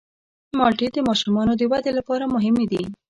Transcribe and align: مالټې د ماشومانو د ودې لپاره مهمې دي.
مالټې 0.57 0.87
د 0.93 0.97
ماشومانو 1.07 1.53
د 1.57 1.61
ودې 1.71 1.91
لپاره 1.99 2.31
مهمې 2.35 2.65
دي. 2.71 2.83